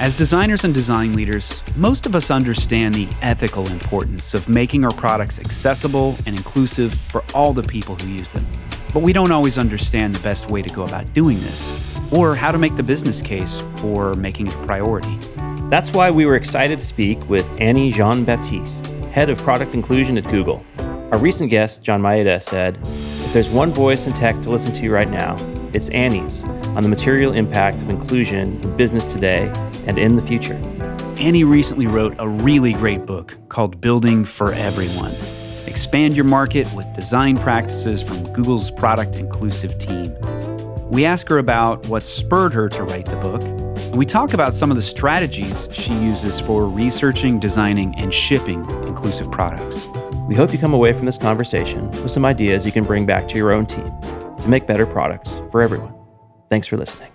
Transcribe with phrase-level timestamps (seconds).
[0.00, 4.92] As designers and design leaders, most of us understand the ethical importance of making our
[4.92, 8.44] products accessible and inclusive for all the people who use them.
[8.94, 11.72] But we don't always understand the best way to go about doing this,
[12.12, 15.18] or how to make the business case for making it a priority.
[15.68, 20.16] That's why we were excited to speak with Annie Jean Baptiste, head of product inclusion
[20.16, 20.64] at Google.
[21.10, 22.78] Our recent guest, John Maeda, said,
[23.24, 25.36] If there's one voice in tech to listen to right now,
[25.74, 29.52] it's Annie's on the material impact of inclusion in business today
[29.86, 30.54] and in the future.
[31.18, 35.14] Annie recently wrote a really great book called Building for Everyone.
[35.66, 40.14] Expand your market with design practices from Google's product inclusive team.
[40.88, 44.54] We ask her about what spurred her to write the book, and we talk about
[44.54, 49.86] some of the strategies she uses for researching, designing, and shipping inclusive products.
[50.28, 53.28] We hope you come away from this conversation with some ideas you can bring back
[53.28, 53.92] to your own team
[54.42, 55.94] to make better products for everyone.
[56.48, 57.10] Thanks for listening.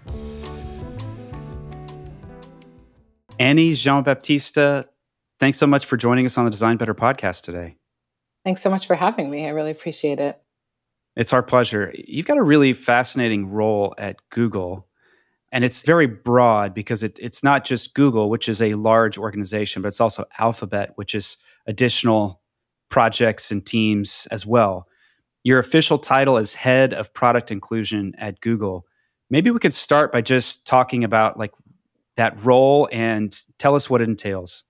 [3.40, 4.86] Annie Jean Baptiste,
[5.40, 7.76] thanks so much for joining us on the Design Better podcast today.
[8.46, 9.46] Thanks so much for having me.
[9.46, 10.40] I really appreciate it.
[11.16, 11.94] It's our pleasure.
[11.96, 14.88] You've got a really fascinating role at Google,
[15.52, 19.82] and it's very broad because it, it's not just Google, which is a large organization,
[19.82, 21.38] but it's also Alphabet, which is
[21.68, 22.42] additional
[22.90, 24.88] projects and teams as well.
[25.44, 28.86] Your official title is Head of Product Inclusion at Google.
[29.30, 31.54] Maybe we could start by just talking about like
[32.16, 34.64] that role and tell us what it entails.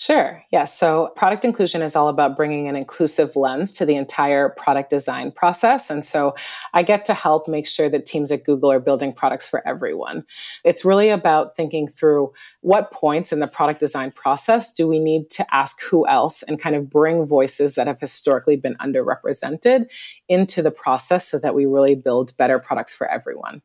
[0.00, 0.42] Sure.
[0.50, 0.78] Yes.
[0.78, 5.30] So product inclusion is all about bringing an inclusive lens to the entire product design
[5.30, 5.90] process.
[5.90, 6.34] And so
[6.72, 10.24] I get to help make sure that teams at Google are building products for everyone.
[10.64, 15.28] It's really about thinking through what points in the product design process do we need
[15.32, 19.84] to ask who else and kind of bring voices that have historically been underrepresented
[20.30, 23.60] into the process so that we really build better products for everyone.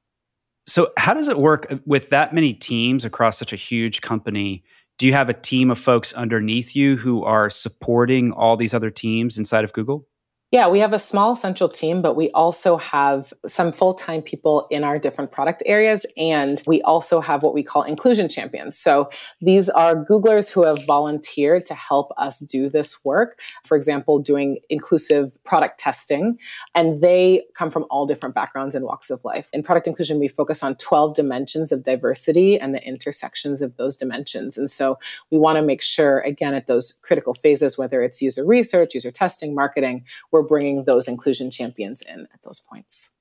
[0.68, 4.64] So, how does it work with that many teams across such a huge company?
[4.98, 8.90] Do you have a team of folks underneath you who are supporting all these other
[8.90, 10.08] teams inside of Google?
[10.56, 14.68] Yeah, we have a small central team, but we also have some full time people
[14.72, 16.06] in our different product areas.
[16.16, 18.78] And we also have what we call inclusion champions.
[18.78, 19.10] So
[19.42, 23.42] these are Googlers who have volunteered to help us do this work.
[23.66, 26.40] For example, doing inclusive product testing.
[26.74, 29.50] And they come from all different backgrounds and walks of life.
[29.52, 33.98] In product inclusion, we focus on 12 dimensions of diversity and the intersections of those
[33.98, 34.58] dimensions.
[34.58, 35.00] And so
[35.32, 39.12] we want to make sure, again, at those critical phases, whether it's user research, user
[39.12, 43.12] testing, marketing, we're bringing those inclusion champions in at those points.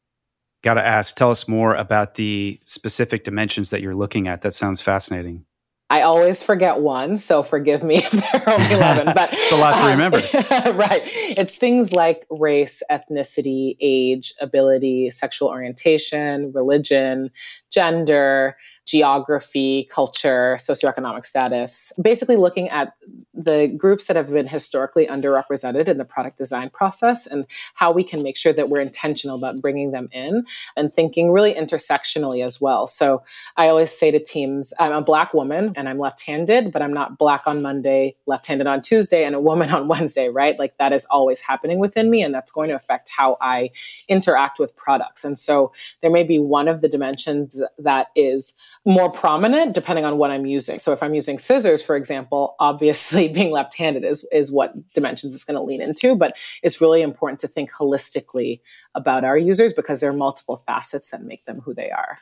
[0.62, 4.43] Got to ask, tell us more about the specific dimensions that you're looking at.
[4.43, 5.45] That sounds fascinating.
[5.91, 9.13] I always forget one, so forgive me if there are only 11.
[9.15, 10.19] But it's a lot to remember.
[10.19, 11.03] Um, right.
[11.05, 17.31] It's things like race, ethnicity, age, ability, sexual orientation, religion,
[17.71, 22.95] gender, geography, culture, socioeconomic status, basically looking at
[23.33, 28.05] the groups that have been historically underrepresented in the product design process and how we
[28.05, 30.45] can make sure that we're intentional about bringing them in
[30.77, 32.87] and thinking really intersectionally as well.
[32.87, 33.22] So
[33.56, 36.93] I always say to teams, I'm a black woman and I'm left handed, but I'm
[36.93, 40.59] not black on Monday, left handed on Tuesday, and a woman on Wednesday, right?
[40.59, 43.71] Like that is always happening within me, and that's going to affect how I
[44.09, 45.25] interact with products.
[45.25, 45.72] And so
[46.03, 50.47] there may be one of the dimensions that is more prominent depending on what I'm
[50.47, 50.78] using.
[50.78, 55.45] So if I'm using scissors, for example, obviously being left-handed is, is what dimensions it's
[55.45, 58.61] going to lean into, but it's really important to think holistically
[58.95, 62.19] about our users because there are multiple facets that make them who they are.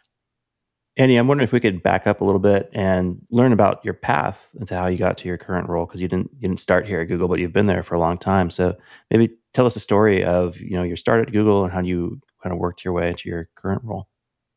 [0.99, 3.95] Annie, I'm wondering if we could back up a little bit and learn about your
[3.95, 6.87] path into how you got to your current role because you didn't you didn't start
[6.87, 8.51] here at Google, but you've been there for a long time.
[8.51, 8.77] So
[9.11, 12.21] maybe tell us a story of you know your start at Google and how you
[12.43, 14.07] kind of worked your way into your current role.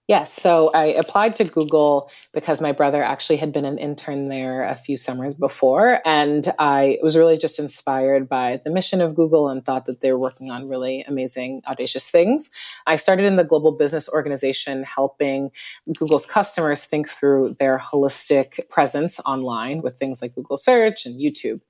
[0.08, 0.32] Yes.
[0.32, 4.76] So I applied to Google because my brother actually had been an intern there a
[4.76, 6.00] few summers before.
[6.06, 10.12] And I was really just inspired by the mission of Google and thought that they
[10.12, 12.52] were working on really amazing, audacious things.
[12.86, 15.50] I started in the global business organization helping
[15.98, 21.62] Google's customers think through their holistic presence online with things like Google Search and YouTube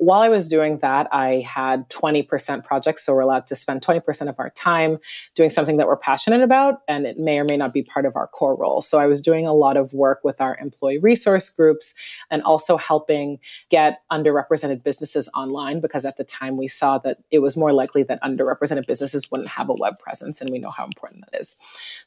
[0.00, 3.04] while I was doing that, I had 20% projects.
[3.04, 4.98] So we're allowed to spend 20% of our time
[5.34, 8.16] doing something that we're passionate about, and it may or may not be part of
[8.16, 8.80] our core role.
[8.80, 11.94] So I was doing a lot of work with our employee resource groups
[12.30, 13.38] and also helping
[13.68, 18.02] get underrepresented businesses online because at the time we saw that it was more likely
[18.04, 21.58] that underrepresented businesses wouldn't have a web presence, and we know how important that is.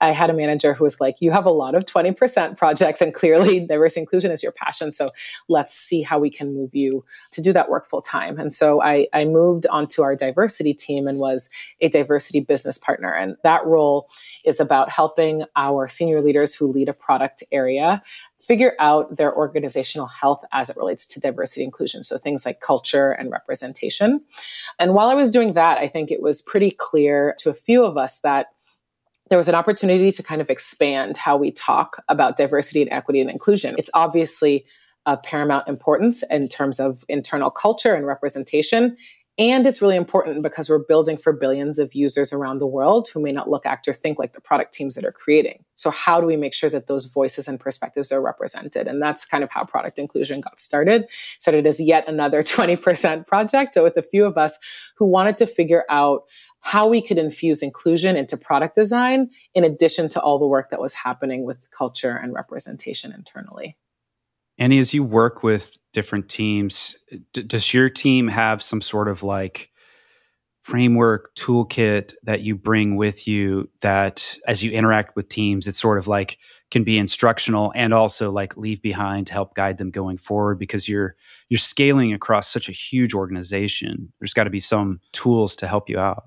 [0.01, 3.13] I had a manager who was like, You have a lot of 20% projects, and
[3.13, 4.92] clearly diversity inclusion is your passion.
[4.92, 5.10] So
[5.48, 8.39] let's see how we can move you to do that work work full time.
[8.39, 11.50] And so I, I moved onto our diversity team and was
[11.81, 13.13] a diversity business partner.
[13.13, 14.10] And that role
[14.45, 18.02] is about helping our senior leaders who lead a product area
[18.40, 22.04] figure out their organizational health as it relates to diversity inclusion.
[22.04, 24.20] So things like culture and representation.
[24.80, 27.86] And while I was doing that, I think it was pretty clear to a few
[27.86, 28.48] of us that
[29.30, 33.22] there was an opportunity to kind of expand how we talk about diversity and equity
[33.22, 33.76] and inclusion.
[33.78, 34.66] It's obviously
[35.06, 38.96] of paramount importance in terms of internal culture and representation.
[39.40, 43.20] And it's really important because we're building for billions of users around the world who
[43.20, 45.66] may not look, act, or think like the product teams that are creating.
[45.76, 48.86] So, how do we make sure that those voices and perspectives are represented?
[48.88, 51.08] And that's kind of how product inclusion got started.
[51.40, 54.60] Started as yet another 20% project with a few of us
[54.98, 56.26] who wanted to figure out
[56.62, 60.80] how we could infuse inclusion into product design in addition to all the work that
[60.80, 63.76] was happening with culture and representation internally.
[64.58, 66.96] Annie, as you work with different teams,
[67.34, 69.72] d- does your team have some sort of like
[70.62, 75.98] framework toolkit that you bring with you that as you interact with teams, it's sort
[75.98, 76.38] of like
[76.72, 80.88] can be instructional and also like leave behind to help guide them going forward because
[80.88, 81.16] you're
[81.50, 84.12] you're scaling across such a huge organization.
[84.20, 86.24] There's got to be some tools to help you out.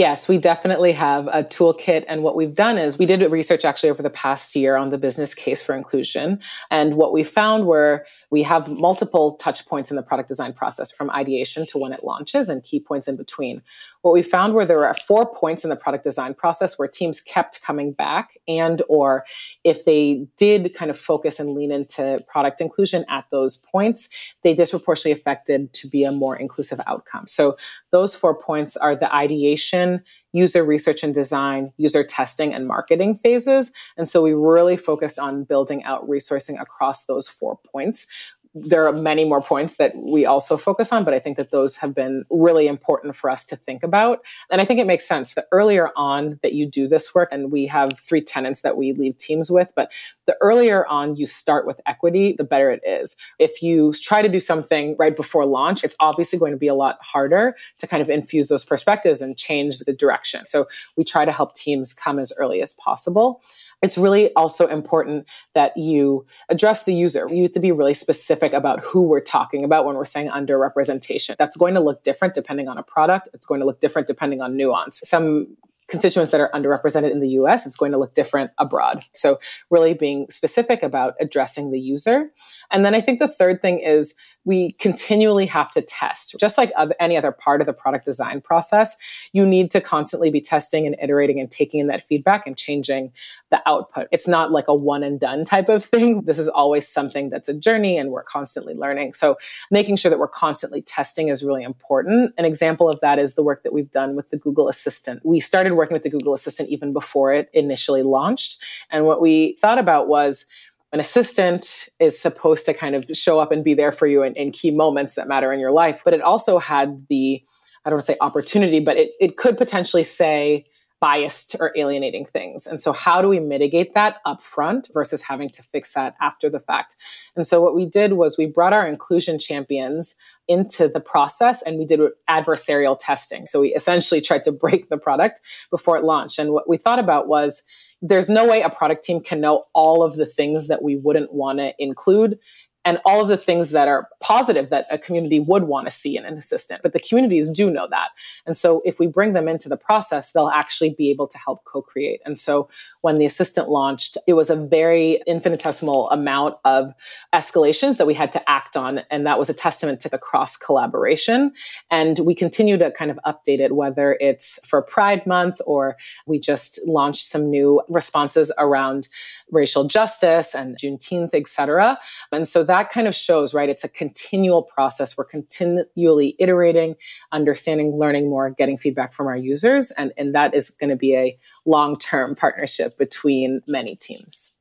[0.00, 2.06] Yes, we definitely have a toolkit.
[2.08, 4.96] And what we've done is we did research actually over the past year on the
[4.96, 6.40] business case for inclusion.
[6.70, 10.90] And what we found were we have multiple touch points in the product design process
[10.90, 13.60] from ideation to when it launches and key points in between.
[14.00, 17.20] What we found were there were four points in the product design process where teams
[17.20, 19.26] kept coming back and or
[19.64, 24.08] if they did kind of focus and lean into product inclusion at those points,
[24.44, 27.26] they disproportionately affected to be a more inclusive outcome.
[27.26, 27.58] So
[27.90, 29.89] those four points are the ideation,
[30.32, 33.72] user research and design, user testing, and marketing phases.
[33.96, 38.06] And so we really focused on building out resourcing across those four points
[38.54, 41.76] there are many more points that we also focus on, but I think that those
[41.76, 44.20] have been really important for us to think about.
[44.50, 47.52] And I think it makes sense the earlier on that you do this work, and
[47.52, 49.92] we have three tenants that we leave teams with, but
[50.26, 53.16] the earlier on you start with equity, the better it is.
[53.38, 56.74] If you try to do something right before launch, it's obviously going to be a
[56.74, 60.46] lot harder to kind of infuse those perspectives and change the direction.
[60.46, 60.66] So
[60.96, 63.42] we try to help teams come as early as possible
[63.82, 67.28] it's really also important that you address the user.
[67.30, 71.36] You have to be really specific about who we're talking about when we're saying underrepresentation.
[71.38, 73.28] That's going to look different depending on a product.
[73.32, 75.00] It's going to look different depending on nuance.
[75.04, 75.56] Some
[75.88, 79.04] constituents that are underrepresented in the US, it's going to look different abroad.
[79.14, 79.40] So,
[79.70, 82.30] really being specific about addressing the user.
[82.70, 84.14] And then I think the third thing is
[84.44, 86.34] we continually have to test.
[86.40, 88.96] Just like any other part of the product design process,
[89.32, 93.12] you need to constantly be testing and iterating and taking in that feedback and changing
[93.50, 94.08] the output.
[94.10, 96.22] It's not like a one and done type of thing.
[96.22, 99.14] This is always something that's a journey and we're constantly learning.
[99.14, 99.36] So
[99.70, 102.32] making sure that we're constantly testing is really important.
[102.38, 105.20] An example of that is the work that we've done with the Google Assistant.
[105.24, 108.62] We started working with the Google Assistant even before it initially launched.
[108.90, 110.46] And what we thought about was
[110.92, 114.34] an assistant is supposed to kind of show up and be there for you in,
[114.34, 116.02] in, key moments that matter in your life.
[116.04, 117.42] But it also had the,
[117.84, 120.66] I don't want to say opportunity, but it, it could potentially say,
[121.00, 122.66] biased or alienating things.
[122.66, 126.60] And so, how do we mitigate that upfront versus having to fix that after the
[126.60, 126.96] fact?
[127.34, 130.14] And so, what we did was we brought our inclusion champions
[130.46, 133.46] into the process and we did adversarial testing.
[133.46, 136.38] So, we essentially tried to break the product before it launched.
[136.38, 137.62] And what we thought about was
[138.02, 141.32] there's no way a product team can know all of the things that we wouldn't
[141.32, 142.38] want to include
[142.84, 146.16] and all of the things that are positive that a community would want to see
[146.16, 146.82] in an assistant.
[146.82, 148.08] But the communities do know that.
[148.46, 151.64] And so if we bring them into the process, they'll actually be able to help
[151.64, 152.20] co create.
[152.24, 152.68] And so
[153.02, 156.92] when the assistant launched, it was a very infinitesimal amount of
[157.34, 159.00] escalations that we had to act on.
[159.10, 161.52] And that was a testament to the cross collaboration.
[161.90, 166.38] And we continue to kind of update it, whether it's for Pride Month or we
[166.38, 169.08] just launched some new responses around
[169.50, 171.98] racial justice and Juneteenth, et cetera.
[172.32, 173.68] And so that kind of shows, right?
[173.68, 175.18] It's a continual process.
[175.18, 176.94] We're continually iterating,
[177.32, 179.90] understanding, learning more, getting feedback from our users.
[179.92, 181.36] And, and that is going to be a
[181.66, 184.52] long term partnership between many teams.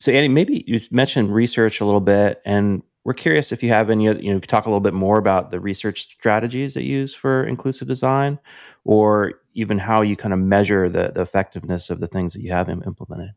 [0.00, 3.90] So, Annie, maybe you mentioned research a little bit, and we're curious if you have
[3.90, 7.14] any, you know, talk a little bit more about the research strategies that you use
[7.14, 8.40] for inclusive design,
[8.84, 12.50] or even how you kind of measure the, the effectiveness of the things that you
[12.50, 13.30] have implemented.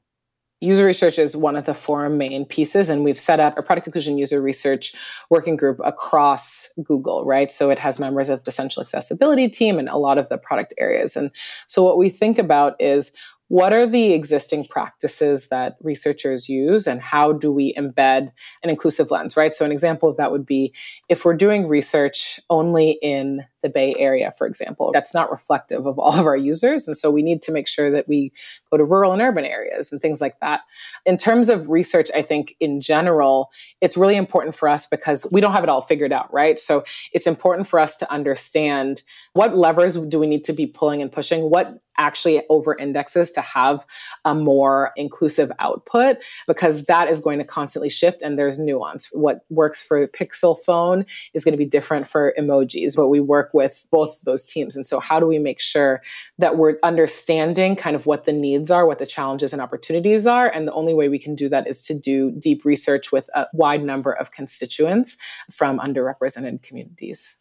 [0.62, 3.88] User research is one of the four main pieces, and we've set up a product
[3.88, 4.94] inclusion user research
[5.30, 7.52] working group across Google, right?
[7.52, 10.74] So it has members of the central accessibility team and a lot of the product
[10.78, 11.18] areas.
[11.18, 11.30] And
[11.68, 13.12] so what we think about is
[13.48, 18.32] what are the existing practices that researchers use and how do we embed
[18.64, 19.54] an inclusive lens, right?
[19.54, 20.74] So, an example of that would be
[21.10, 25.98] if we're doing research only in the Bay Area, for example, that's not reflective of
[25.98, 26.88] all of our users.
[26.88, 28.32] And so, we need to make sure that we
[28.70, 30.62] go to rural and urban areas and things like that.
[31.06, 33.50] In terms of research, I think in general,
[33.82, 36.60] it's really important for us because we don't have it all figured out, right?
[36.60, 39.02] So, it's important for us to understand
[39.34, 43.42] what levers do we need to be pulling and pushing, what actually over indexes to
[43.42, 43.86] have
[44.26, 46.18] a more inclusive output
[46.48, 49.10] because that is going to constantly shift and there's nuance.
[49.12, 53.54] What works for Pixel phone is going to be different for emojis, but we work
[53.56, 54.76] with both those teams.
[54.76, 56.04] And so, how do we make sure
[56.38, 60.48] that we're understanding kind of what the needs are, what the challenges and opportunities are?
[60.48, 63.48] And the only way we can do that is to do deep research with a
[63.54, 65.18] wide number of constituents
[65.50, 67.38] from underrepresented communities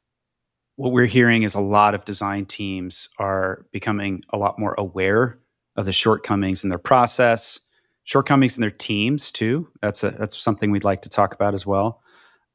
[0.76, 5.38] what we're hearing is a lot of design teams are becoming a lot more aware
[5.76, 7.60] of the shortcomings in their process,
[8.04, 9.68] shortcomings in their teams too.
[9.82, 12.00] That's a that's something we'd like to talk about as well.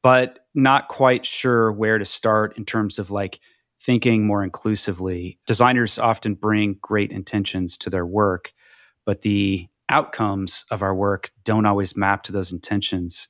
[0.02, 3.40] But not quite sure where to start in terms of like
[3.80, 5.38] thinking more inclusively.
[5.46, 8.52] Designers often bring great intentions to their work,
[9.06, 13.28] but the outcomes of our work don't always map to those intentions.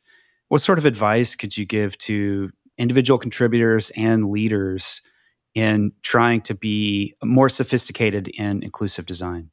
[0.49, 5.01] What sort of advice could you give to individual contributors and leaders
[5.55, 9.51] in trying to be more sophisticated in inclusive design?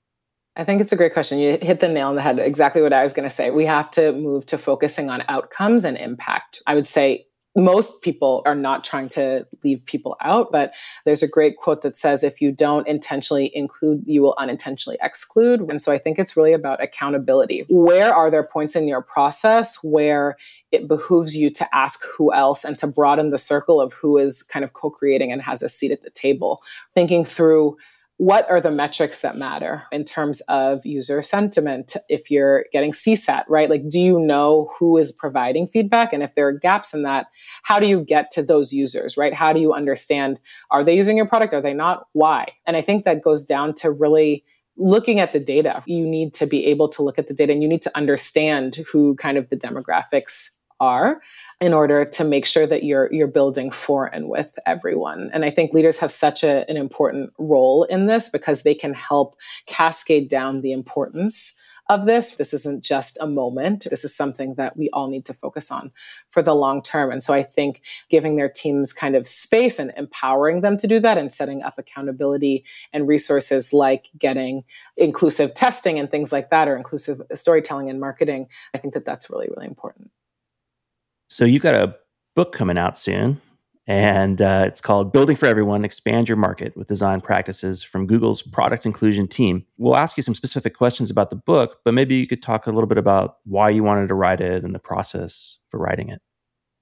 [0.55, 1.37] I think it's a great question.
[1.37, 2.39] You hit the nail on the head.
[2.39, 3.51] Exactly what I was going to say.
[3.51, 6.63] We have to move to focusing on outcomes and impact.
[6.65, 7.26] I would say
[7.57, 10.73] most people are not trying to leave people out, but
[11.05, 15.61] there's a great quote that says, if you don't intentionally include, you will unintentionally exclude.
[15.61, 17.65] And so I think it's really about accountability.
[17.67, 20.37] Where are there points in your process where
[20.71, 24.43] it behooves you to ask who else and to broaden the circle of who is
[24.43, 26.61] kind of co creating and has a seat at the table?
[26.93, 27.75] Thinking through
[28.17, 33.43] what are the metrics that matter in terms of user sentiment if you're getting csat
[33.47, 33.69] right?
[33.69, 36.13] Like do you know who is providing feedback?
[36.13, 37.27] And if there are gaps in that
[37.63, 39.33] how do you get to those users right?
[39.33, 40.39] How do you understand
[40.71, 41.53] are they using your product?
[41.53, 42.07] Are they not?
[42.13, 42.47] Why?
[42.65, 44.43] And i think that goes down to really
[44.77, 45.83] looking at the data.
[45.85, 48.75] You need to be able to look at the data and you need to understand
[48.91, 51.21] who kind of the demographics are
[51.59, 55.29] in order to make sure that you're you're building for and with everyone.
[55.33, 58.93] And I think leaders have such a, an important role in this because they can
[58.93, 59.35] help
[59.65, 61.55] cascade down the importance
[61.89, 62.35] of this.
[62.35, 63.87] This isn't just a moment.
[63.89, 65.91] This is something that we all need to focus on
[66.29, 67.11] for the long term.
[67.11, 70.99] And so I think giving their teams kind of space and empowering them to do
[70.99, 74.63] that and setting up accountability and resources like getting
[74.97, 79.29] inclusive testing and things like that or inclusive storytelling and marketing, I think that that's
[79.29, 80.11] really, really important.
[81.37, 81.95] So you've got a
[82.35, 83.39] book coming out soon,
[83.85, 88.41] and uh, it's called Building for Everyone Expand Your Market with Design Practices from Google's
[88.41, 89.63] Product Inclusion Team.
[89.77, 92.71] We'll ask you some specific questions about the book, but maybe you could talk a
[92.71, 96.23] little bit about why you wanted to write it and the process for writing it.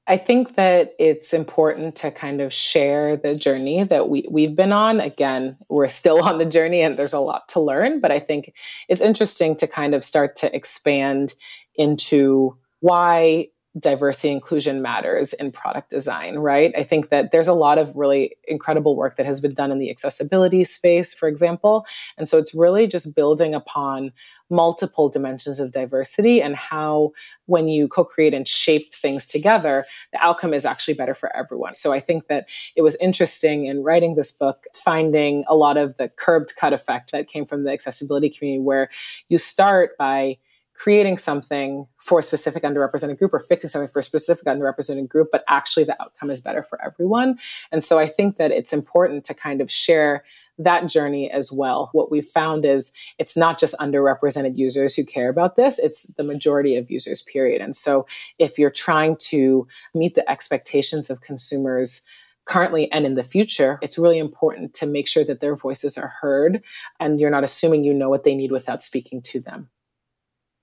[0.07, 4.71] I think that it's important to kind of share the journey that we, we've been
[4.71, 5.01] on.
[5.01, 8.53] Again, we're still on the journey and there's a lot to learn, but I think
[8.88, 11.33] it's interesting to kind of start to expand
[11.75, 16.74] into why diversity inclusion matters in product design, right?
[16.77, 19.79] I think that there's a lot of really incredible work that has been done in
[19.79, 21.86] the accessibility space, for example.
[22.17, 24.13] And so it's really just building upon
[24.50, 27.12] multiple dimensions of diversity and how
[27.48, 31.91] when you co-create and shape things together the outcome is actually better for everyone so
[31.91, 36.10] i think that it was interesting in writing this book finding a lot of the
[36.10, 38.88] curb cut effect that came from the accessibility community where
[39.29, 40.38] you start by
[40.75, 45.29] creating something for a specific underrepresented group or fixing something for a specific underrepresented group,
[45.32, 47.39] but actually the outcome is better for everyone.
[47.72, 50.24] And so I think that it's important to kind of share
[50.58, 51.89] that journey as well.
[51.94, 56.24] What we've found is it's not just underrepresented users who care about this, it's the
[56.24, 57.62] majority of users, period.
[57.62, 58.05] And so
[58.38, 62.03] if you're trying to meet the expectations of consumers,
[62.46, 66.13] currently and in the future, it's really important to make sure that their voices are
[66.22, 66.62] heard
[67.00, 69.67] and you're not assuming you know what they need without speaking to them.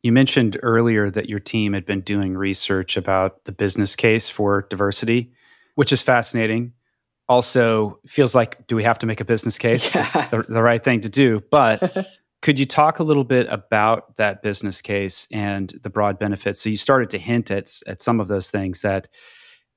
[0.02, 4.66] You mentioned earlier that your team had been doing research about the business case for
[4.68, 5.32] diversity,
[5.76, 6.72] which is fascinating.
[7.28, 9.94] Also, feels like do we have to make a business case?
[9.94, 10.02] Yeah.
[10.02, 11.42] It's the, the right thing to do.
[11.50, 12.08] But
[12.42, 16.60] could you talk a little bit about that business case and the broad benefits?
[16.60, 19.08] So you started to hint at at some of those things that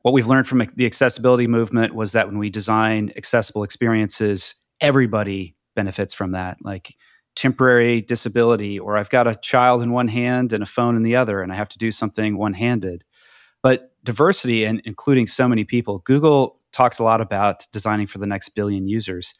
[0.02, 5.56] what we've learned from the accessibility movement was that when we design accessible experiences, everybody
[5.76, 6.58] benefits from that.
[6.64, 6.96] Like
[7.36, 11.16] temporary disability or I've got a child in one hand and a phone in the
[11.16, 13.04] other and I have to do something one handed.
[13.62, 18.28] But diversity and including so many people, Google talks a lot about designing for the
[18.28, 19.34] next billion users.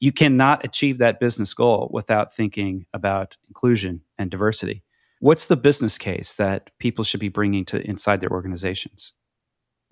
[0.00, 4.82] You cannot achieve that business goal without thinking about inclusion and diversity.
[5.20, 9.14] What's the business case that people should be bringing to inside their organizations?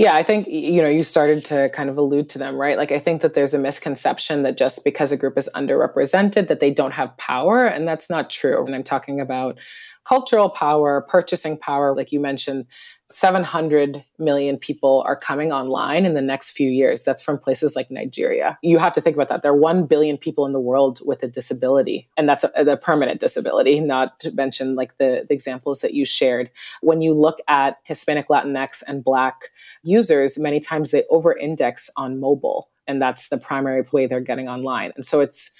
[0.00, 2.78] Yeah, I think you know you started to kind of allude to them, right?
[2.78, 6.58] Like I think that there's a misconception that just because a group is underrepresented that
[6.58, 8.64] they don't have power and that's not true.
[8.64, 9.58] And I'm talking about
[10.06, 12.64] cultural power, purchasing power, like you mentioned,
[13.10, 17.02] 700 million people are coming online in the next few years.
[17.02, 18.58] That's from places like Nigeria.
[18.62, 19.42] You have to think about that.
[19.42, 22.76] There are 1 billion people in the world with a disability, and that's a, a
[22.76, 26.50] permanent disability, not to mention like the, the examples that you shared.
[26.82, 29.50] When you look at Hispanic, Latinx, and Black
[29.82, 34.48] users, many times they over index on mobile, and that's the primary way they're getting
[34.48, 34.92] online.
[34.94, 35.50] And so it's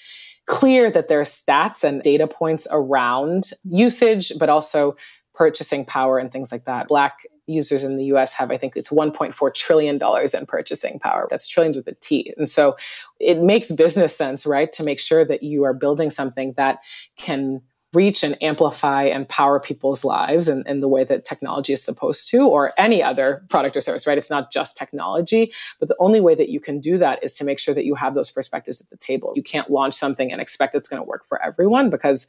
[0.46, 4.96] clear that there are stats and data points around usage, but also
[5.34, 6.88] purchasing power and things like that.
[6.88, 10.00] Black users in the US have, I think it's $1.4 trillion
[10.34, 11.26] in purchasing power.
[11.30, 12.32] That's trillions with a T.
[12.36, 12.76] And so
[13.18, 16.80] it makes business sense, right, to make sure that you are building something that
[17.16, 21.82] can reach and amplify and power people's lives in, in the way that technology is
[21.82, 24.18] supposed to, or any other product or service, right?
[24.18, 27.44] It's not just technology, but the only way that you can do that is to
[27.44, 29.32] make sure that you have those perspectives at the table.
[29.34, 32.28] You can't launch something and expect it's going to work for everyone because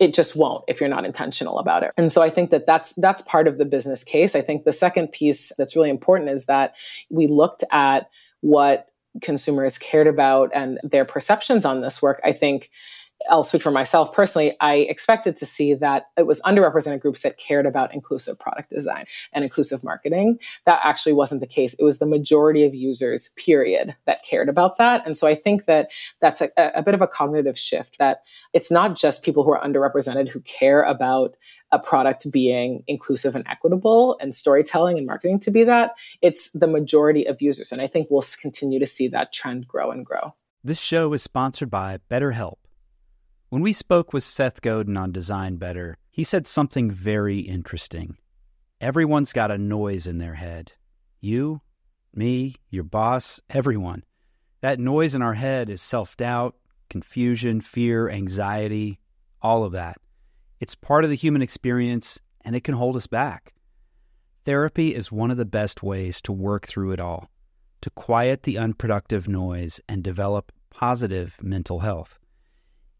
[0.00, 1.92] it just won't if you're not intentional about it.
[1.96, 4.34] And so I think that that's that's part of the business case.
[4.34, 6.76] I think the second piece that's really important is that
[7.10, 8.08] we looked at
[8.40, 8.88] what
[9.22, 12.20] consumers cared about and their perceptions on this work.
[12.24, 12.70] I think
[13.30, 17.38] I'll speak for myself personally, I expected to see that it was underrepresented groups that
[17.38, 20.38] cared about inclusive product design and inclusive marketing.
[20.64, 21.74] That actually wasn't the case.
[21.74, 25.04] It was the majority of users, period, that cared about that.
[25.06, 28.70] And so I think that that's a, a bit of a cognitive shift that it's
[28.70, 31.36] not just people who are underrepresented who care about
[31.72, 35.92] a product being inclusive and equitable and storytelling and marketing to be that.
[36.22, 37.72] It's the majority of users.
[37.72, 40.34] And I think we'll continue to see that trend grow and grow.
[40.62, 42.56] This show is sponsored by BetterHelp.
[43.56, 48.18] When we spoke with Seth Godin on Design Better, he said something very interesting.
[48.82, 50.74] Everyone's got a noise in their head.
[51.22, 51.62] You,
[52.14, 54.04] me, your boss, everyone.
[54.60, 56.54] That noise in our head is self doubt,
[56.90, 59.00] confusion, fear, anxiety,
[59.40, 59.96] all of that.
[60.60, 63.54] It's part of the human experience and it can hold us back.
[64.44, 67.30] Therapy is one of the best ways to work through it all,
[67.80, 72.18] to quiet the unproductive noise and develop positive mental health.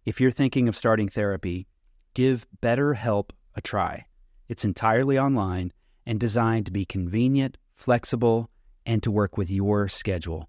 [0.07, 1.66] If you're thinking of starting therapy,
[2.14, 4.07] give BetterHelp a try.
[4.49, 5.73] It's entirely online
[6.07, 8.49] and designed to be convenient, flexible,
[8.87, 10.49] and to work with your schedule.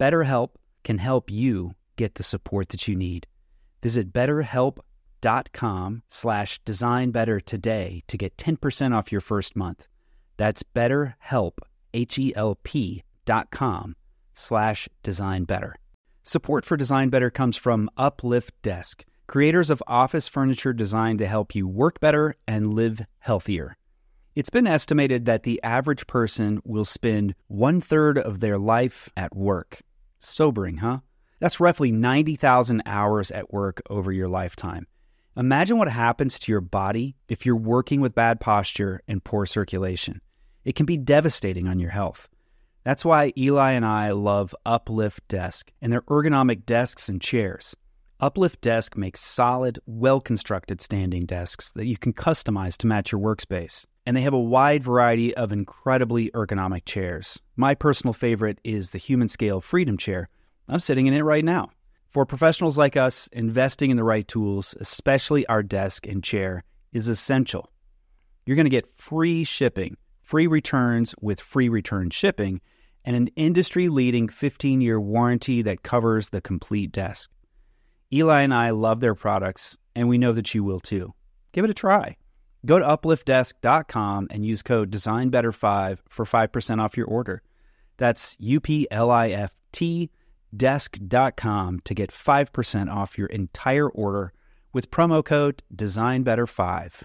[0.00, 3.28] BetterHelp can help you get the support that you need.
[3.80, 9.86] Visit betterhelp.com slash designbetter today to get 10% off your first month.
[10.36, 11.58] That's betterhelp,
[11.92, 13.94] H-E-L-P dot com
[14.32, 15.74] slash designbetter.
[16.26, 21.54] Support for Design Better comes from Uplift Desk, creators of office furniture designed to help
[21.54, 23.76] you work better and live healthier.
[24.34, 29.36] It's been estimated that the average person will spend one third of their life at
[29.36, 29.82] work.
[30.18, 31.00] Sobering, huh?
[31.40, 34.86] That's roughly 90,000 hours at work over your lifetime.
[35.36, 40.22] Imagine what happens to your body if you're working with bad posture and poor circulation.
[40.64, 42.30] It can be devastating on your health.
[42.84, 47.74] That's why Eli and I love Uplift Desk and their ergonomic desks and chairs.
[48.20, 53.22] Uplift Desk makes solid, well constructed standing desks that you can customize to match your
[53.22, 53.86] workspace.
[54.04, 57.40] And they have a wide variety of incredibly ergonomic chairs.
[57.56, 60.28] My personal favorite is the Humanscale Freedom Chair.
[60.68, 61.70] I'm sitting in it right now.
[62.10, 67.08] For professionals like us, investing in the right tools, especially our desk and chair, is
[67.08, 67.70] essential.
[68.44, 72.60] You're going to get free shipping, free returns with free return shipping
[73.04, 77.30] and an industry leading 15 year warranty that covers the complete desk.
[78.12, 81.12] Eli and I love their products, and we know that you will too.
[81.52, 82.16] Give it a try.
[82.64, 87.42] Go to upliftdesk.com and use code DesignBetter5 for 5% off your order.
[87.96, 90.10] That's U P L I F T
[90.56, 94.32] desk.com to get 5% off your entire order
[94.72, 97.02] with promo code DesignBetter5.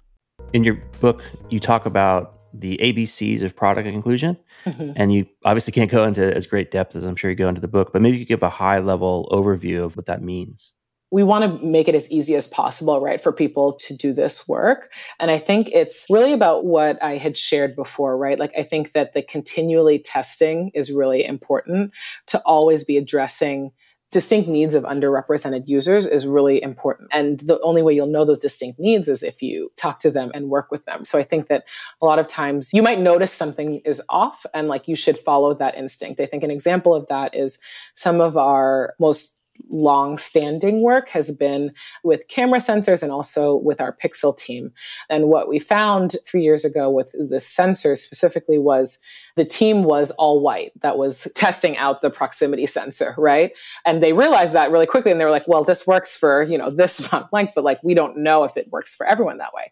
[0.53, 4.37] In your book, you talk about the ABCs of product inclusion.
[4.65, 4.91] Mm-hmm.
[4.95, 7.61] And you obviously can't go into as great depth as I'm sure you go into
[7.61, 10.73] the book, but maybe you could give a high level overview of what that means.
[11.11, 14.47] We want to make it as easy as possible, right, for people to do this
[14.47, 14.91] work.
[15.19, 18.37] And I think it's really about what I had shared before, right?
[18.37, 21.93] Like, I think that the continually testing is really important
[22.27, 23.71] to always be addressing
[24.11, 27.09] distinct needs of underrepresented users is really important.
[27.11, 30.31] And the only way you'll know those distinct needs is if you talk to them
[30.33, 31.05] and work with them.
[31.05, 31.65] So I think that
[32.01, 35.53] a lot of times you might notice something is off and like you should follow
[35.55, 36.19] that instinct.
[36.19, 37.59] I think an example of that is
[37.93, 39.35] some of our most
[39.69, 41.71] long standing work has been
[42.03, 44.71] with camera sensors and also with our Pixel team.
[45.09, 48.99] And what we found three years ago with the sensors specifically was
[49.35, 53.51] the team was all white that was testing out the proximity sensor, right?
[53.85, 56.57] And they realized that really quickly and they were like, well, this works for, you
[56.57, 59.53] know, this amount length, but like we don't know if it works for everyone that
[59.53, 59.71] way.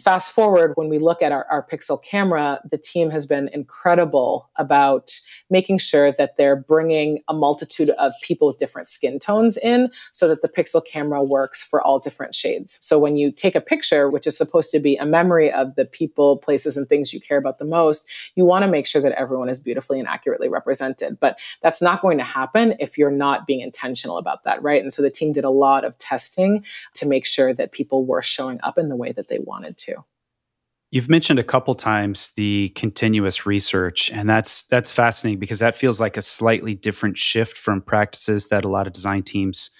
[0.00, 4.50] Fast forward, when we look at our, our Pixel camera, the team has been incredible
[4.56, 5.12] about
[5.50, 10.28] making sure that they're bringing a multitude of people with different skin tones in so
[10.28, 12.78] that the Pixel camera works for all different shades.
[12.82, 15.84] So when you take a picture, which is supposed to be a memory of the
[15.84, 19.12] people, places, and things you care about the most, you want to make sure that
[19.12, 21.18] everyone is beautifully and accurately represented.
[21.20, 24.82] But that's not going to happen if you're not being intentional about that, right?
[24.82, 28.22] And so the team did a lot of testing to make sure that people were
[28.22, 30.04] showing up in the way that they wanted to.
[30.92, 35.98] You've mentioned a couple times the continuous research, and that's that's fascinating because that feels
[35.98, 39.70] like a slightly different shift from practices that a lot of design teams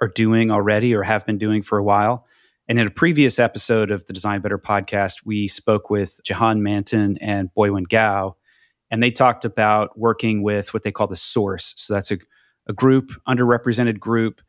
[0.00, 2.24] are doing already or have been doing for a while.
[2.68, 7.18] And in a previous episode of the Design Better podcast, we spoke with Jahan Manton
[7.18, 8.36] and Boiwen Gao,
[8.92, 11.74] and they talked about working with what they call the source.
[11.78, 12.18] So that's a,
[12.68, 14.40] a group, underrepresented group,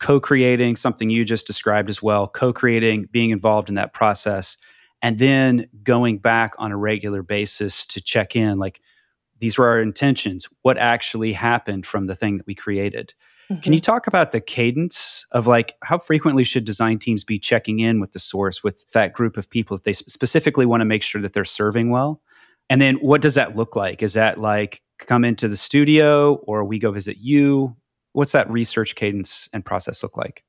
[0.00, 4.56] co creating something you just described as well, co creating, being involved in that process,
[5.02, 8.80] and then going back on a regular basis to check in like,
[9.38, 10.48] these were our intentions.
[10.62, 13.12] What actually happened from the thing that we created?
[13.50, 13.60] Mm-hmm.
[13.60, 17.80] Can you talk about the cadence of like how frequently should design teams be checking
[17.80, 21.02] in with the source, with that group of people if they specifically want to make
[21.02, 22.20] sure that they're serving well?
[22.68, 24.02] And then what does that look like?
[24.02, 27.76] Is that like come into the studio or we go visit you?
[28.12, 30.42] What's that research cadence and process look like?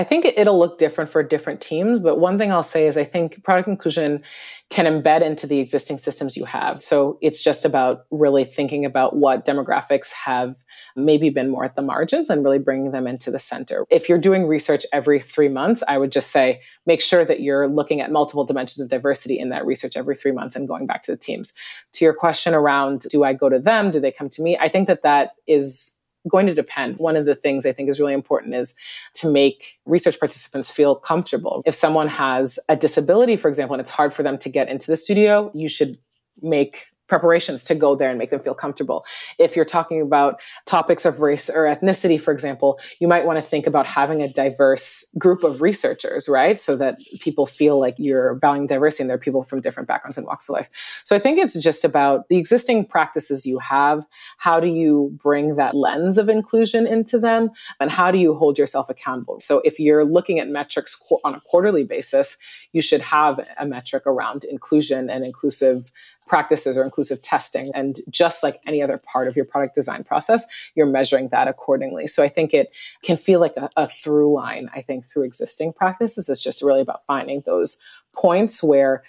[0.00, 3.04] I think it'll look different for different teams, but one thing I'll say is I
[3.04, 4.22] think product inclusion
[4.70, 6.82] can embed into the existing systems you have.
[6.82, 10.56] So it's just about really thinking about what demographics have
[10.96, 13.84] maybe been more at the margins and really bringing them into the center.
[13.90, 17.68] If you're doing research every three months, I would just say make sure that you're
[17.68, 21.02] looking at multiple dimensions of diversity in that research every three months and going back
[21.02, 21.52] to the teams.
[21.92, 23.90] To your question around do I go to them?
[23.90, 24.56] Do they come to me?
[24.56, 25.94] I think that that is
[26.28, 26.98] going to depend.
[26.98, 28.74] One of the things I think is really important is
[29.14, 31.62] to make research participants feel comfortable.
[31.64, 34.86] If someone has a disability, for example, and it's hard for them to get into
[34.86, 35.98] the studio, you should
[36.42, 39.04] make preparations to go there and make them feel comfortable.
[39.38, 43.42] If you're talking about topics of race or ethnicity, for example, you might want to
[43.42, 46.58] think about having a diverse group of researchers, right?
[46.58, 50.16] So that people feel like you're valuing diversity and there are people from different backgrounds
[50.16, 50.68] and walks of life.
[51.04, 54.06] So I think it's just about the existing practices you have.
[54.38, 57.50] How do you bring that lens of inclusion into them?
[57.80, 59.40] And how do you hold yourself accountable?
[59.40, 62.38] So if you're looking at metrics on a quarterly basis,
[62.70, 65.90] you should have a metric around inclusion and inclusive
[66.30, 67.72] practices or inclusive testing.
[67.74, 72.06] And just like any other part of your product design process, you're measuring that accordingly.
[72.06, 72.70] So I think it
[73.02, 76.28] can feel like a, a through line, I think, through existing practices.
[76.28, 77.78] It's just really about finding those
[78.14, 79.02] points where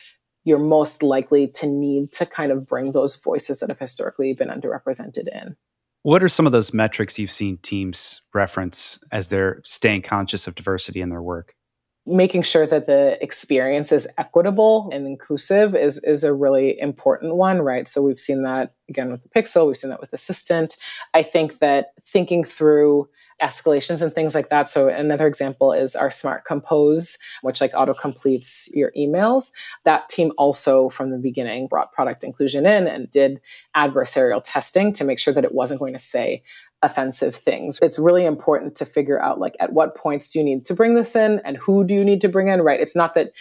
[0.45, 4.49] you're most likely to need to kind of bring those voices that have historically been
[4.49, 5.55] underrepresented in.
[6.01, 10.55] What are some of those metrics you've seen teams reference as they're staying conscious of
[10.55, 11.53] diversity in their work?
[12.07, 17.61] Making sure that the experience is equitable and inclusive is is a really important one
[17.61, 20.77] right so we've seen that again with the pixel we've seen that with assistant
[21.13, 23.07] i think that thinking through
[23.41, 24.69] escalations and things like that.
[24.69, 29.51] So another example is our smart compose, which like auto completes your emails.
[29.83, 33.41] That team also from the beginning brought product inclusion in and did
[33.75, 36.43] adversarial testing to make sure that it wasn't going to say
[36.83, 37.79] offensive things.
[37.81, 40.95] It's really important to figure out like at what points do you need to bring
[40.95, 42.79] this in and who do you need to bring in, right?
[42.79, 43.31] It's not that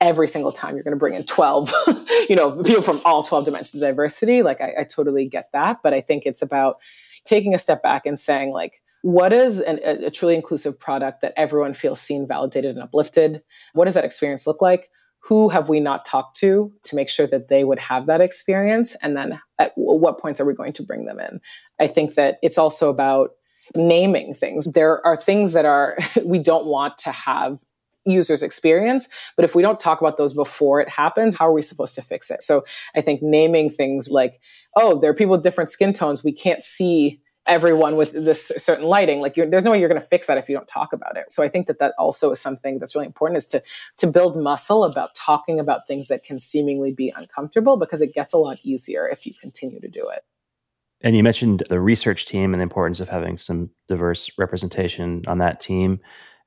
[0.00, 1.72] every single time you're going to bring in 12
[2.28, 5.78] you know people from all 12 dimensions of diversity like I, I totally get that
[5.82, 6.76] but i think it's about
[7.24, 11.22] taking a step back and saying like what is an, a, a truly inclusive product
[11.22, 13.42] that everyone feels seen, validated, and uplifted?
[13.72, 14.90] What does that experience look like?
[15.28, 18.96] Who have we not talked to to make sure that they would have that experience?
[19.02, 21.40] And then at what points are we going to bring them in?
[21.78, 23.30] I think that it's also about
[23.74, 24.64] naming things.
[24.64, 27.58] There are things that are, we don't want to have
[28.06, 31.60] users experience but if we don't talk about those before it happens how are we
[31.60, 32.64] supposed to fix it so
[32.96, 34.40] i think naming things like
[34.76, 38.84] oh there are people with different skin tones we can't see everyone with this certain
[38.84, 41.16] lighting like there's no way you're going to fix that if you don't talk about
[41.16, 41.32] it.
[41.32, 43.62] So i think that that also is something that's really important is to
[43.96, 48.32] to build muscle about talking about things that can seemingly be uncomfortable because it gets
[48.32, 50.24] a lot easier if you continue to do it.
[51.00, 55.38] And you mentioned the research team and the importance of having some diverse representation on
[55.38, 56.00] that team.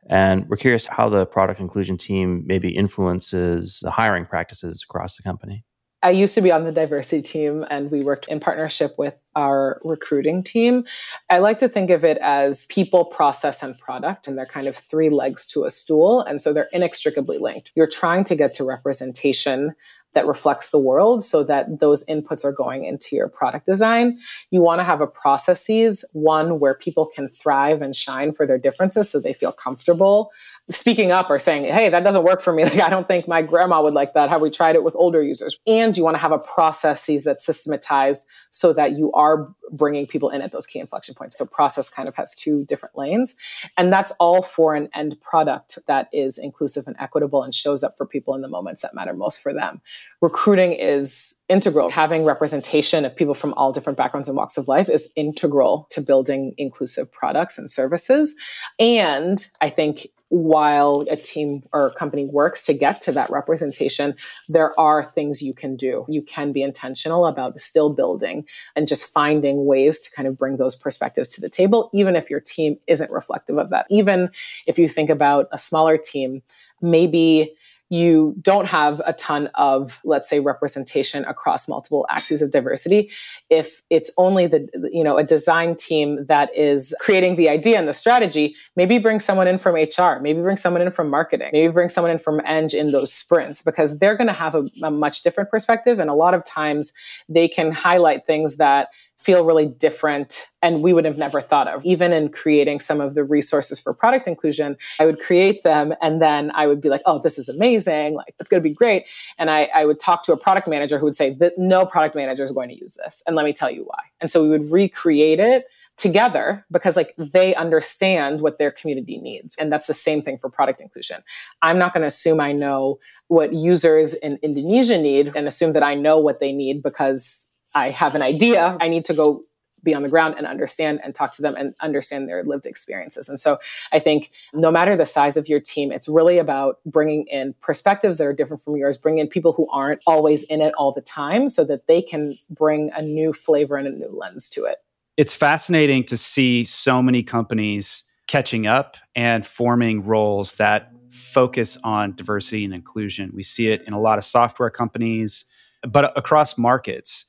[0.10, 5.24] And we're curious how the product inclusion team maybe influences the hiring practices across the
[5.24, 5.64] company
[6.04, 9.80] I used to be on the diversity team and we worked in partnership with our
[9.84, 10.84] recruiting team.
[11.30, 14.76] I like to think of it as people, process, and product, and they're kind of
[14.76, 16.22] three legs to a stool.
[16.22, 17.72] And so they're inextricably linked.
[17.76, 19.76] You're trying to get to representation
[20.14, 24.20] that reflects the world so that those inputs are going into your product design.
[24.50, 28.58] You want to have a processes, one where people can thrive and shine for their
[28.58, 30.32] differences so they feel comfortable
[30.72, 32.64] speaking up or saying, hey, that doesn't work for me.
[32.72, 34.30] Like, I don't think my grandma would like that.
[34.30, 35.60] Have we tried it with older users?
[35.68, 40.30] And you want to have a processes that's systematized so that you are bringing people
[40.30, 41.38] in at those key inflection points.
[41.38, 43.36] So process kind of has two different lanes.
[43.78, 47.98] And that's all for an end product that is inclusive and equitable and shows up
[47.98, 49.82] for people in the moments that matter most for them.
[50.22, 51.90] Recruiting is integral.
[51.90, 56.00] Having representation of people from all different backgrounds and walks of life is integral to
[56.00, 58.36] building inclusive products and services.
[58.80, 64.16] And I think while a team or a company works to get to that representation,
[64.48, 66.06] there are things you can do.
[66.08, 68.46] You can be intentional about still building
[68.78, 72.30] and just finding ways to kind of bring those perspectives to the table, even if
[72.30, 73.86] your team isn't reflective of that.
[73.90, 74.30] Even
[74.68, 76.42] if you think about a smaller team,
[76.82, 77.54] maybe
[77.92, 83.12] you don't have a ton of, let's say, representation across multiple axes of diversity.
[83.50, 87.90] If it's only the, you know, a design team that is creating the idea and
[87.90, 91.74] the strategy, maybe bring someone in from HR, maybe bring someone in from marketing, maybe
[91.74, 94.90] bring someone in from Eng in those sprints because they're going to have a, a
[94.90, 96.00] much different perspective.
[96.00, 96.94] And a lot of times
[97.28, 98.88] they can highlight things that
[99.22, 101.86] feel really different and we would have never thought of.
[101.86, 106.22] Even in creating some of the resources for product inclusion, I would create them and
[106.22, 108.16] then I would be like, oh, this is amazing.
[108.16, 109.08] Like, it's going to be great.
[109.38, 112.16] And I, I would talk to a product manager who would say that no product
[112.16, 113.22] manager is going to use this.
[113.28, 114.00] And let me tell you why.
[114.20, 115.66] And so we would recreate it
[115.98, 120.50] together because like they understand what their community needs and that's the same thing for
[120.50, 121.22] product inclusion
[121.62, 125.84] i'm not going to assume i know what users in indonesia need and assume that
[125.84, 129.44] i know what they need because I have an idea, I need to go
[129.84, 133.30] be on the ground and understand and talk to them and understand their lived experiences.
[133.30, 133.58] And so
[133.92, 138.18] I think no matter the size of your team, it's really about bringing in perspectives
[138.18, 141.02] that are different from yours, bring in people who aren't always in it all the
[141.02, 144.78] time so that they can bring a new flavor and a new lens to it.
[145.18, 152.16] It's fascinating to see so many companies catching up and forming roles that focus on
[152.16, 153.32] diversity and inclusion.
[153.34, 155.44] We see it in a lot of software companies,
[155.84, 157.26] but across markets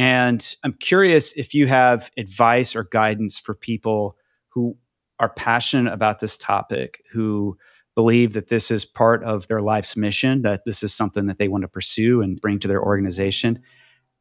[0.00, 4.16] and I'm curious if you have advice or guidance for people
[4.48, 4.78] who
[5.18, 7.58] are passionate about this topic, who
[7.94, 11.48] believe that this is part of their life's mission, that this is something that they
[11.48, 13.58] want to pursue and bring to their organization.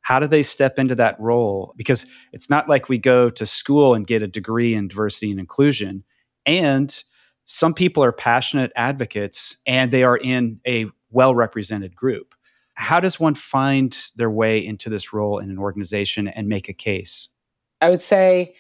[0.02, 1.74] How do they step into that role?
[1.78, 5.40] Because it's not like we go to school and get a degree in diversity and
[5.40, 6.04] inclusion.
[6.46, 6.94] And
[7.46, 12.36] some people are passionate advocates and they are in a well represented group
[12.80, 16.74] how does one find their way into this role in an organization and make a
[16.74, 17.28] case?
[17.82, 18.56] I would say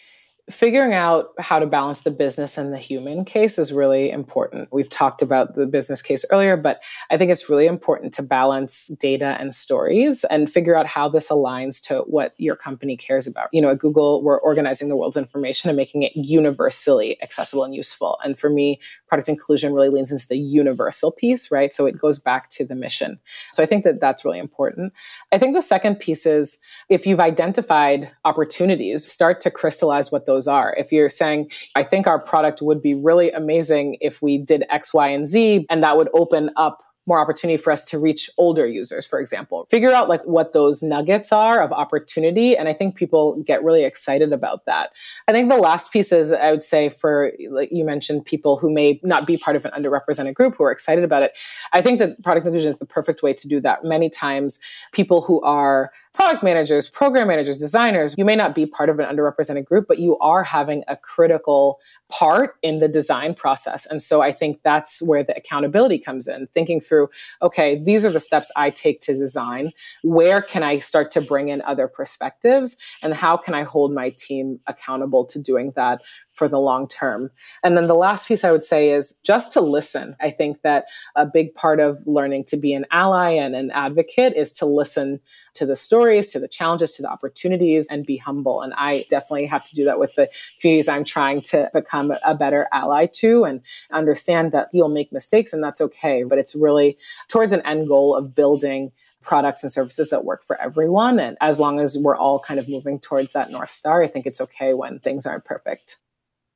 [0.49, 4.67] figuring out how to balance the business and the human case is really important.
[4.71, 6.81] We've talked about the business case earlier, but
[7.11, 11.29] I think it's really important to balance data and stories and figure out how this
[11.29, 13.49] aligns to what your company cares about.
[13.51, 17.75] You know, at Google, we're organizing the world's information and making it universally accessible and
[17.75, 18.17] useful.
[18.23, 21.73] And for me, product inclusion really leans into the universal piece, right?
[21.73, 23.19] So it goes back to the mission.
[23.53, 24.93] So I think that that's really important.
[25.31, 26.57] I think the second piece is
[26.89, 30.73] if you've identified opportunities, start to crystallize what those those are.
[30.77, 34.93] If you're saying, I think our product would be really amazing if we did X,
[34.93, 38.67] Y, and Z, and that would open up more opportunity for us to reach older
[38.67, 39.65] users, for example.
[39.71, 42.55] Figure out like what those nuggets are of opportunity.
[42.55, 44.91] And I think people get really excited about that.
[45.27, 48.71] I think the last piece is I would say for like you mentioned people who
[48.71, 51.35] may not be part of an underrepresented group who are excited about it.
[51.73, 53.83] I think that product inclusion is the perfect way to do that.
[53.83, 54.59] Many times
[54.91, 59.05] people who are product managers, program managers, designers, you may not be part of an
[59.05, 61.79] underrepresented group, but you are having a critical
[62.09, 63.85] part in the design process.
[63.85, 67.07] And so I think that's where the accountability comes in, thinking through,
[67.41, 69.71] okay, these are the steps I take to design.
[70.03, 72.75] Where can I start to bring in other perspectives?
[73.01, 76.01] And how can I hold my team accountable to doing that
[76.39, 77.29] for the long term.
[77.63, 80.15] And then the last piece I would say is just to listen.
[80.21, 80.85] I think that
[81.17, 85.19] a big part of learning to be an ally and an advocate is to listen
[85.55, 85.75] to the
[86.09, 88.61] stories, to the challenges, to the opportunities, and be humble.
[88.61, 90.27] And I definitely have to do that with the
[90.59, 95.53] communities I'm trying to become a better ally to and understand that you'll make mistakes
[95.53, 96.23] and that's okay.
[96.23, 98.91] But it's really towards an end goal of building
[99.21, 101.19] products and services that work for everyone.
[101.19, 104.25] And as long as we're all kind of moving towards that North Star, I think
[104.25, 105.97] it's okay when things aren't perfect.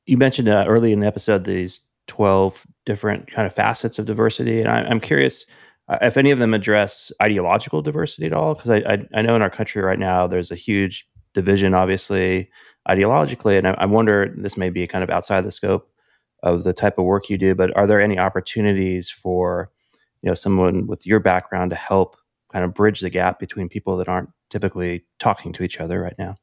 [0.08, 4.62] You mentioned uh, early in the episode these 12 different kind of facets of diversity.
[4.62, 5.46] And I, I'm curious,
[5.89, 8.56] uh, if any of them address ideological diversity at all.
[8.56, 12.50] Because I, I, I know in our country right now there's a huge division, obviously
[12.88, 15.89] ideologically, and I, I wonder this may be kind of outside the scope
[16.43, 19.72] of the type of work you do, but are there any opportunities for
[20.22, 22.17] you know someone with your background to help
[22.52, 26.15] kind of bridge the gap between people that aren't typically talking to each other right
[26.19, 26.38] now?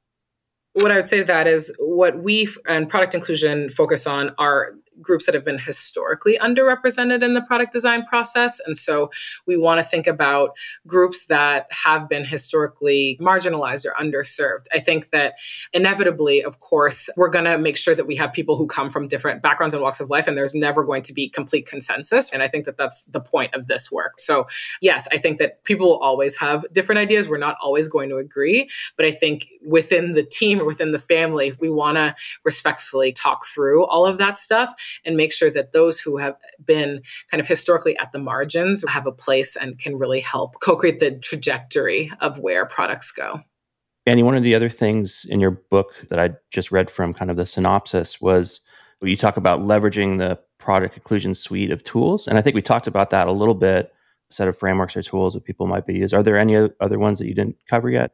[0.73, 4.75] What I would say to that is what we and product inclusion focus on are
[5.01, 8.61] groups that have been historically underrepresented in the product design process.
[8.67, 9.11] And so
[9.47, 10.51] we want to think about
[10.87, 14.67] groups that have been historically marginalized or underserved.
[14.75, 15.35] I think that
[15.73, 19.09] inevitably, of course, we're going to make sure that we have people who come from
[19.09, 22.31] different backgrounds and walks of life, and there's never going to be complete consensus.
[22.33, 24.21] And I think that that's the point of this work.
[24.21, 24.47] So,
[24.81, 27.29] yes, I think that people will always have different ideas.
[27.29, 28.69] We're not always going to agree.
[28.97, 33.47] But I think within the team or within the family, we want to respectfully talk
[33.47, 37.47] through all of that stuff and make sure that those who have been kind of
[37.47, 42.11] historically at the margins have a place and can really help co create the trajectory
[42.21, 43.41] of where products go.
[44.07, 47.31] Annie, one of the other things in your book that I just read from kind
[47.31, 48.61] of the synopsis was
[49.03, 52.27] you talk about leveraging the product inclusion suite of tools.
[52.27, 53.93] And I think we talked about that a little bit,
[54.31, 56.19] set of frameworks or tools that people might be using.
[56.19, 58.13] Are there any other ones that you didn't cover yet?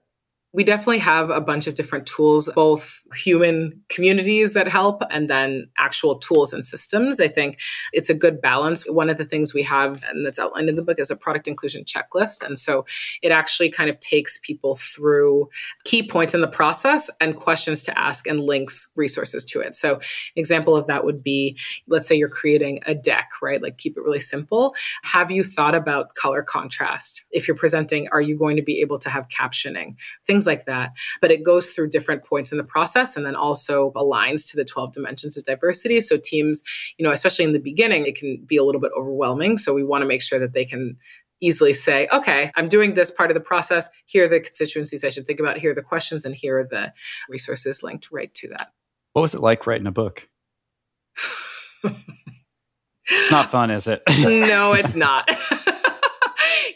[0.56, 5.68] We definitely have a bunch of different tools, both human communities that help and then
[5.76, 7.20] actual tools and systems.
[7.20, 7.58] I think
[7.92, 8.88] it's a good balance.
[8.88, 11.46] One of the things we have, and that's outlined in the book, is a product
[11.46, 12.42] inclusion checklist.
[12.42, 12.86] And so
[13.20, 15.50] it actually kind of takes people through
[15.84, 19.76] key points in the process and questions to ask and links resources to it.
[19.76, 20.00] So,
[20.36, 23.60] example of that would be let's say you're creating a deck, right?
[23.60, 24.74] Like keep it really simple.
[25.02, 27.26] Have you thought about color contrast?
[27.30, 29.96] If you're presenting, are you going to be able to have captioning?
[30.26, 30.92] Things like that.
[31.20, 34.64] But it goes through different points in the process and then also aligns to the
[34.64, 36.00] 12 dimensions of diversity.
[36.00, 36.62] So teams,
[36.98, 39.56] you know, especially in the beginning, it can be a little bit overwhelming.
[39.56, 40.96] So we want to make sure that they can
[41.40, 43.88] easily say, okay, I'm doing this part of the process.
[44.06, 45.58] Here are the constituencies I should think about.
[45.58, 46.92] Here are the questions, and here are the
[47.28, 48.72] resources linked right to that.
[49.12, 50.28] What was it like writing a book?
[51.84, 54.02] it's not fun, is it?
[54.18, 55.30] no, it's not.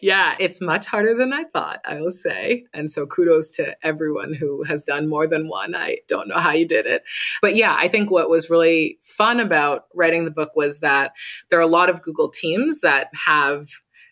[0.03, 2.65] Yeah, it's much harder than I thought, I will say.
[2.73, 5.75] And so kudos to everyone who has done more than one.
[5.75, 7.03] I don't know how you did it.
[7.43, 11.13] But yeah, I think what was really fun about writing the book was that
[11.51, 13.69] there are a lot of Google teams that have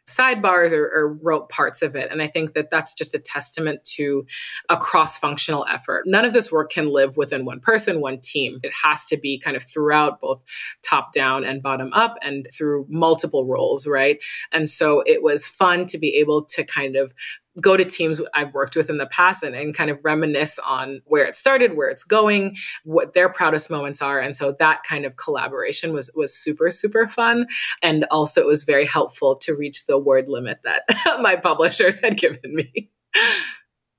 [0.09, 2.11] sidebars or, or, wrote parts of it.
[2.11, 4.27] And I think that that's just a testament to
[4.71, 6.05] a cross functional effort.
[6.07, 8.59] None of this work can live within one person, one team.
[8.62, 10.40] It has to be kind of throughout both
[10.83, 14.18] top down and bottom up and through multiple roles, right?
[14.51, 17.12] And so it was fun to be able to kind of
[17.61, 21.01] go to teams I've worked with in the past and, and kind of reminisce on
[21.05, 24.21] where it started, where it's going, what their proudest moments are.
[24.21, 27.47] And so that kind of collaboration was was super, super fun.
[27.83, 30.83] And also it was very helpful to reach the word limit that
[31.21, 32.90] my publishers had given me.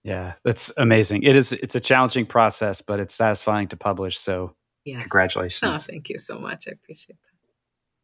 [0.04, 1.24] Yeah, that's amazing.
[1.24, 4.18] It is it's a challenging process, but it's satisfying to publish.
[4.18, 5.02] So yes.
[5.02, 5.72] congratulations.
[5.72, 6.68] Oh, thank you so much.
[6.68, 7.30] I appreciate that.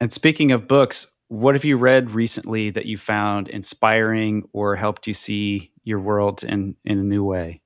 [0.02, 5.08] And speaking of books, what have you read recently that you found inspiring or helped
[5.08, 7.62] you see your world in, in a new way?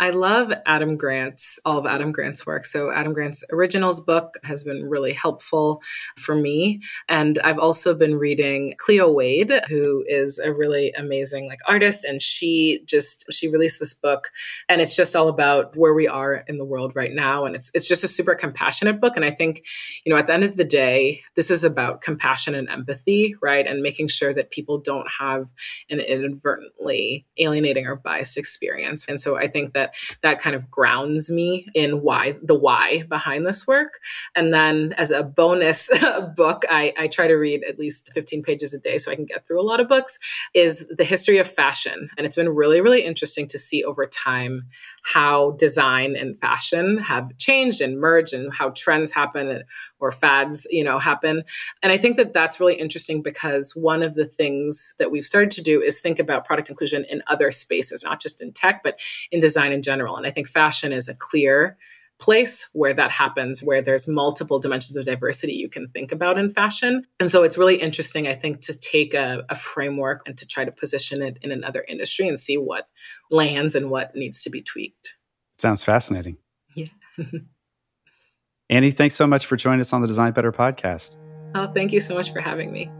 [0.00, 2.66] I love Adam Grant's, all of Adam Grant's work.
[2.66, 5.80] So, Adam Grant's Originals book has been really helpful
[6.16, 6.82] for me.
[7.08, 12.04] And I've also been reading Cleo Wade, who is a really amazing like artist.
[12.04, 14.30] And she just, she released this book
[14.68, 17.44] and it's just all about where we are in the world right now.
[17.44, 19.14] And it's, it's just a super compassionate book.
[19.14, 19.64] And I think,
[20.04, 23.66] you know, at the end of the day, this is about compassion and empathy, right?
[23.66, 25.48] And making sure that people don't have
[25.88, 29.08] an inadvertently alienating or biased experience.
[29.08, 33.46] And so I think that that kind of grounds me in why the why behind
[33.46, 34.00] this work.
[34.34, 35.90] And then as a bonus
[36.36, 39.26] book, I, I try to read at least 15 pages a day so I can
[39.26, 40.18] get through a lot of books,
[40.54, 42.10] is The History of Fashion.
[42.16, 44.68] And it's been really, really interesting to see over time
[45.04, 49.62] how design and fashion have changed and merged and how trends happen
[50.00, 51.44] or fads you know happen.
[51.82, 55.50] And i think that that's really interesting because one of the things that we've started
[55.52, 58.98] to do is think about product inclusion in other spaces not just in tech but
[59.30, 60.16] in design in general.
[60.16, 61.76] And i think fashion is a clear
[62.24, 66.50] place where that happens, where there's multiple dimensions of diversity you can think about in
[66.50, 67.04] fashion.
[67.20, 70.64] And so it's really interesting, I think, to take a, a framework and to try
[70.64, 72.88] to position it in another industry and see what
[73.30, 75.18] lands and what needs to be tweaked.
[75.58, 76.38] Sounds fascinating.
[76.74, 76.86] Yeah.
[78.70, 81.18] Annie, thanks so much for joining us on the Design Better podcast.
[81.54, 82.90] Oh, thank you so much for having me.